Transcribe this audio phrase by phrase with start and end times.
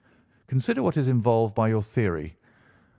[0.47, 2.35] Consider what is involved by your theory.